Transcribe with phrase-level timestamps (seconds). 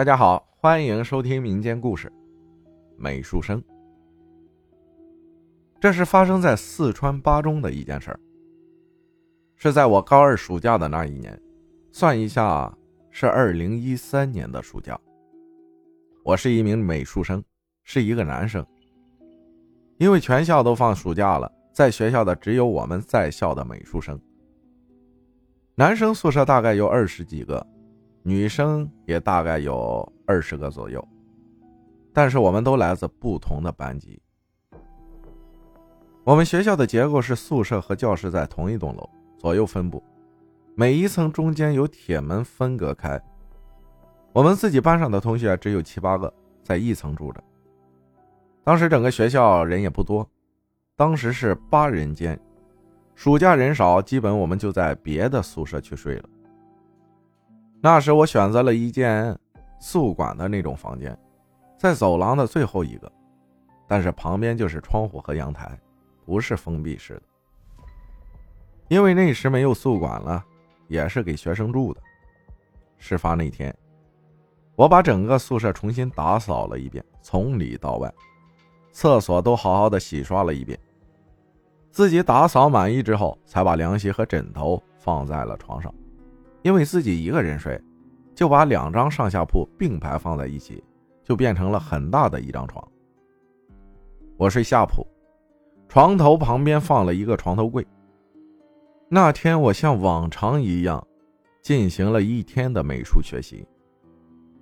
[0.00, 2.08] 大家好，欢迎收听民间故事
[2.96, 3.60] 《美术生》。
[5.78, 8.18] 这是发生在四川巴中的一件事儿，
[9.56, 11.38] 是在我高二暑假的那一年，
[11.92, 12.74] 算一下
[13.10, 14.98] 是二零一三年的暑假。
[16.24, 17.44] 我是一名美术生，
[17.84, 18.66] 是一个男生。
[19.98, 24.18] 因为全校都放暑假了，在学校的只有我们在校的美术生。
[25.74, 27.66] 男生宿舍大概有二十几个。
[28.22, 31.06] 女生也大概有二十个左右，
[32.12, 34.20] 但是我们都来自不同的班级。
[36.22, 40.02] 我们学校的结构是宿舍和教室在同一栋楼，左右分布，
[40.74, 43.20] 每一层中间有铁门分隔开。
[44.32, 47.42] 我们自己班上的同学只有七八个，在一层住着。
[48.62, 50.28] 当时整个学校人也不多，
[50.94, 52.38] 当时是八人间，
[53.14, 56.28] 暑假人少，基本我们就在别的宿舍去睡了。
[57.82, 59.36] 那时我选择了一间
[59.78, 61.18] 宿管的那种房间，
[61.78, 63.10] 在走廊的最后一个，
[63.88, 65.78] 但是旁边就是窗户和阳台，
[66.26, 67.22] 不是封闭式的。
[68.88, 70.44] 因为那时没有宿管了，
[70.88, 72.00] 也是给学生住的。
[72.98, 73.74] 事发那天，
[74.76, 78.12] 我把整个宿舍重新打扫了一遍，从里到外，
[78.92, 80.78] 厕所都好好的洗刷了一遍。
[81.90, 85.94] 自己打扫满意之后，才把凉席和枕头放在了床上。
[86.62, 87.80] 因为自己一个人睡，
[88.34, 90.82] 就把两张上下铺并排放在一起，
[91.24, 92.86] 就变成了很大的一张床。
[94.36, 95.06] 我睡下铺，
[95.88, 97.86] 床头旁边放了一个床头柜。
[99.08, 101.06] 那天我像往常一样，
[101.62, 103.66] 进行了一天的美术学习。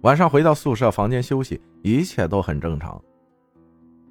[0.03, 3.01] 晚上回到宿舍房间休息，一切都很正常。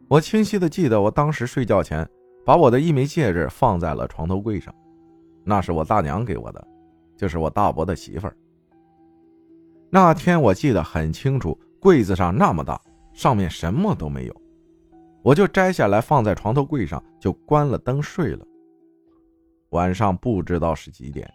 [0.09, 2.07] 我清晰的记得，我当时睡觉前
[2.45, 4.73] 把我的一枚戒指放在了床头柜上，
[5.43, 6.67] 那是我大娘给我的。
[7.17, 8.37] 就是我大伯的媳妇儿。
[9.89, 12.79] 那天我记得很清楚，柜子上那么大，
[13.13, 14.41] 上面什么都没有，
[15.23, 18.45] 我就摘下来放在床头柜上，就关了灯睡了。
[19.69, 21.29] 晚上不知道是几点，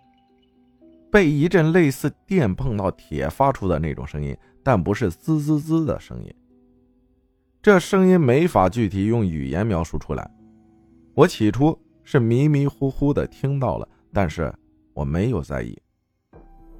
[1.10, 6.34] 被一阵类似电碰到铁发出的那种声音，但不是滋滋滋的声音。
[7.60, 10.30] 这声音没法具体用语言描述出来。
[11.14, 14.52] 我起初是迷迷糊糊的听到了，但是。
[14.94, 15.76] 我没有在意，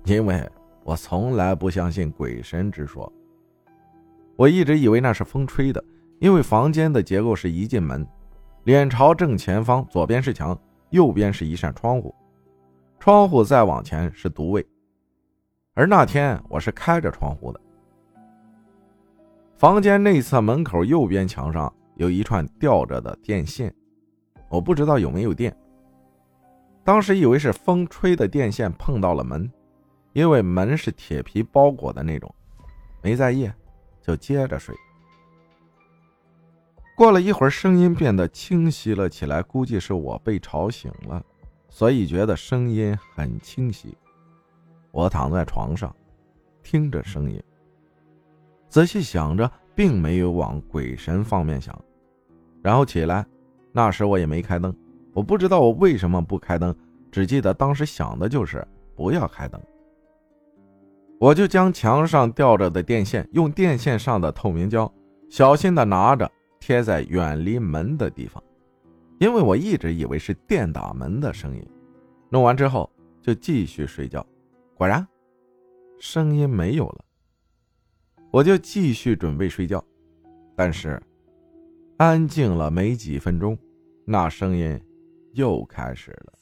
[0.05, 0.49] 因为
[0.85, 3.11] 我从来不相信鬼神之说。
[4.37, 5.83] 我一直以为那是风吹的，
[6.19, 8.07] 因为房间的结构是一进门，
[8.65, 10.59] 脸朝正前方，左边是墙，
[10.91, 12.15] 右边是一扇窗户，
[12.99, 14.67] 窗户再往前是独卫。
[15.75, 17.61] 而那天我是开着窗户的。
[19.57, 23.73] 房间内侧门口右边墙上有一串吊着的电线，
[24.49, 25.57] 我不知道有没有电。
[26.85, 29.51] 当时以为是风吹的电线碰到了门，
[30.13, 32.35] 因为门是铁皮包裹的那种，
[33.01, 33.51] 没在意，
[34.01, 34.75] 就接着睡。
[36.97, 41.25] 过了一会儿，声音变得清晰了起来，估计是我被吵醒了，
[41.69, 43.97] 所以觉得声音很清晰。
[44.91, 45.95] 我躺在床上，
[46.63, 47.43] 听着声音，
[48.69, 51.77] 仔细想着，并没有往鬼神方面想，
[52.61, 53.25] 然后起来，
[53.73, 54.77] 那时我也没开灯。
[55.13, 56.75] 我不知道我为什么不开灯，
[57.11, 59.61] 只记得当时想的就是不要开灯。
[61.19, 64.93] 我就将墙上吊着的电线，用电线上的透明胶
[65.29, 68.43] 小心的拿着贴在远离门的地方，
[69.19, 71.65] 因为我一直以为是电打门的声音。
[72.29, 72.91] 弄完之后
[73.21, 74.27] 就继续睡觉，
[74.75, 75.07] 果然
[75.99, 77.05] 声音没有了。
[78.31, 79.85] 我就继续准备睡觉，
[80.57, 81.01] 但是
[81.99, 83.57] 安静了没几分钟，
[84.07, 84.81] 那声音。
[85.33, 86.33] 又开始了。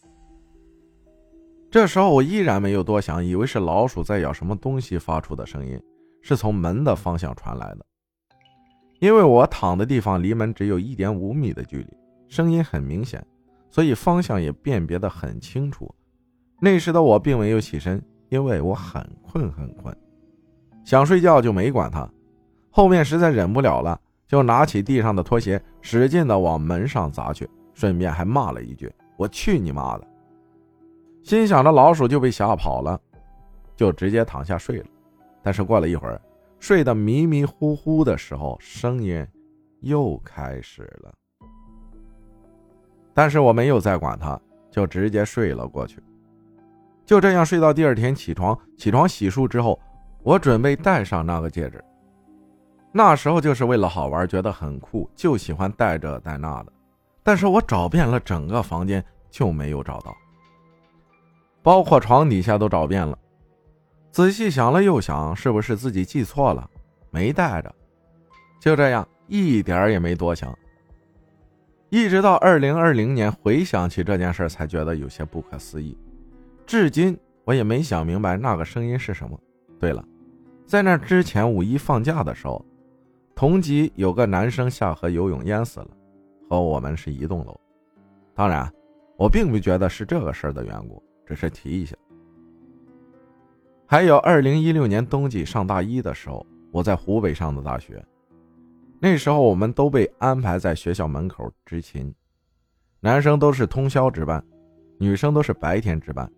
[1.71, 5.81] 这时候我依然没有多想，以为是老鼠在咬什么东西发出的声音，
[6.21, 7.87] 是从门的方向传来的。
[8.99, 11.87] 因为我躺的地方离门只有一点五米的距离，
[12.29, 13.25] 声音很明显，
[13.71, 15.89] 所以方向也辨别的很清楚。
[16.61, 19.97] 那时的我并没有起身，因为我很困很困，
[20.85, 22.07] 想睡觉就没管它。
[22.69, 27.49] 后面实在忍不了了，就拿起地上的拖鞋，使劲的往门上砸去。
[27.81, 30.07] 顺便还骂了一句：“我去你妈的！”
[31.25, 33.01] 心想着老鼠就被吓跑了，
[33.75, 34.87] 就直接躺下睡了。
[35.41, 36.21] 但是过了一会儿，
[36.59, 39.27] 睡得迷迷糊糊的时候，声音
[39.81, 41.15] 又开始了。
[43.15, 44.39] 但是我没有再管它，
[44.71, 46.03] 就直接睡了过去。
[47.07, 49.81] 就这样睡到第二天起床，起床洗漱之后，
[50.23, 51.83] 我准备戴上那个戒指。
[52.93, 56.73] 那时候就是为了好玩，觉得很酷，就喜欢戴这戴那的。
[57.23, 60.17] 但是我找遍了整个房间就没有找到，
[61.63, 63.19] 包括床底下都找遍了。
[64.11, 66.69] 仔细想了又想，是不是自己记错了，
[67.11, 67.75] 没带着？
[68.59, 70.53] 就这样，一点也没多想。
[71.91, 75.97] 一直到二零二零年，回想起这件事，才觉得有些不可思议。
[76.67, 79.39] 至今我也没想明白那个声音是什么。
[79.79, 80.05] 对了，
[80.67, 82.65] 在那之前五一放假的时候，
[83.35, 85.89] 同级有个男生下河游泳淹死了，
[86.51, 87.59] 和我们是一栋楼。
[88.35, 88.69] 当然，
[89.17, 91.97] 我并不觉得是这个事儿的缘故，只是提一下。
[93.87, 98.05] 还有二零一六年冬季上大一的时候，我在湖北上的大学。
[98.99, 102.13] 那时候我们都被安排在学校门口执勤，
[102.99, 104.45] 男生都是通宵值班，
[104.99, 106.29] 女生都是白天值班。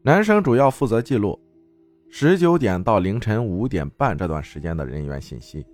[0.00, 1.38] 男生主要负责记录
[2.08, 5.66] 十九点到凌晨五点半这段时间的人员信息。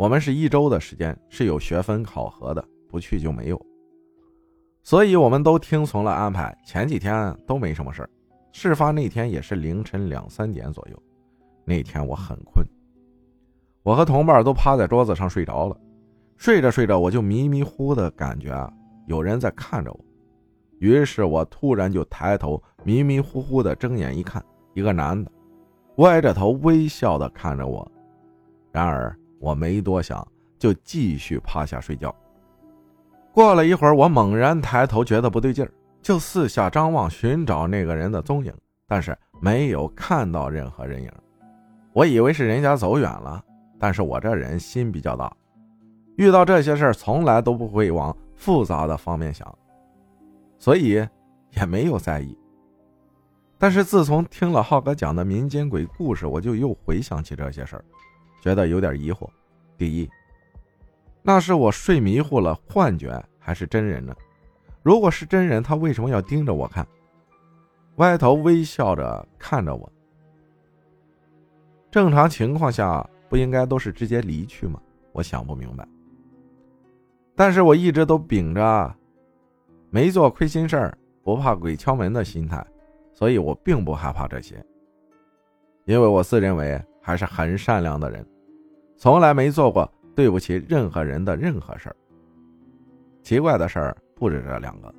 [0.00, 3.66] 我们是一周的时间是有学分考核的，不去就没有。
[4.82, 6.56] 所以我们都听从了安排。
[6.64, 8.10] 前几天都没什么事儿。
[8.50, 11.02] 事发那天也是凌晨两三点左右，
[11.66, 12.66] 那天我很困，
[13.82, 15.78] 我和同伴都趴在桌子上睡着了。
[16.38, 18.72] 睡着睡着，我就迷迷糊的感觉啊，
[19.06, 20.00] 有人在看着我。
[20.78, 24.42] 于是我突然就抬头，迷迷糊糊的睁眼一看，
[24.72, 25.30] 一个男的，
[25.96, 27.86] 歪着头微笑的看着我。
[28.72, 30.24] 然而我没多想，
[30.58, 32.14] 就继续趴下睡觉。
[33.32, 35.72] 过了一会儿，我猛然抬头，觉得不对劲儿。
[36.02, 38.52] 就四下张望，寻找那个人的踪影，
[38.86, 41.10] 但是没有看到任何人影。
[41.92, 43.42] 我以为是人家走远了，
[43.78, 45.30] 但是我这人心比较大，
[46.16, 49.58] 遇到这些事儿从来都不会往复杂的方面想，
[50.58, 51.06] 所以
[51.50, 52.36] 也没有在意。
[53.58, 57.84] 但是自从听了浩哥讲的民间鬼故事，我就又回想起这些事儿，
[58.40, 59.28] 觉得有点疑惑。
[59.76, 60.08] 第一，
[61.22, 64.14] 那是我睡迷糊了，幻觉还是真人呢？
[64.82, 66.86] 如果是真人，他为什么要盯着我看，
[67.96, 69.92] 歪头微笑着看着我？
[71.90, 74.80] 正常情况下不应该都是直接离去吗？
[75.12, 75.86] 我想不明白。
[77.34, 78.94] 但是我一直都秉着
[79.90, 82.64] 没做亏心事儿、不怕鬼敲门的心态，
[83.12, 84.64] 所以我并不害怕这些，
[85.84, 88.26] 因为我自认为还是很善良的人，
[88.96, 91.96] 从来没做过对不起任何人的任何事儿。
[93.22, 93.96] 奇怪的事儿。
[94.14, 94.94] 不止这两个，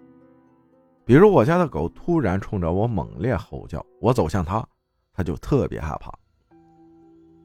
[1.06, 4.68] 比如我家的狗突然冲着我猛烈吼叫，我走向它，
[5.14, 6.12] 它就特别害怕，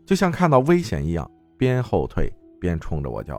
[0.06, 3.38] 就像看到危险一样，边后退边冲着我叫。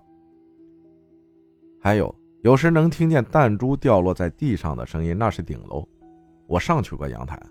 [1.82, 5.84] 还有，有时能听见弹珠掉落在地上的声音，那是顶楼，
[6.46, 7.42] 我上去过阳台，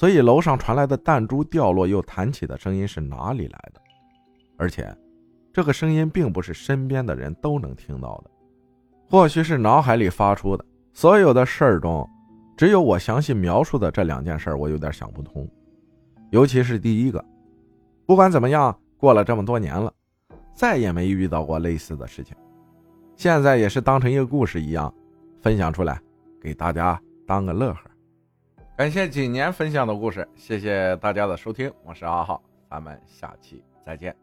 [0.00, 3.82] 所以楼上传来的弹珠掉落又弹起的声音是哪里来的？
[4.56, 4.96] 而且，
[5.52, 8.30] 这个声音并不是身边的人都能听到的。
[9.10, 10.64] 或许是脑海里发出的。
[10.94, 12.08] 所有的事儿中，
[12.56, 15.46] 只有我详细描述的这两件事，我有点想不通。
[16.30, 17.22] 尤其是第一个，
[18.06, 19.92] 不管怎么样，过了这么多年了，
[20.54, 22.34] 再也没遇到过类似的事情。
[23.16, 24.90] 现在也是当成一个故事一样，
[25.42, 26.00] 分享出来，
[26.40, 27.89] 给大家当个乐呵。
[28.80, 34.16] 感谢几年分享的故事，谢谢大家的收听，我是阿浩，咱们下期再见。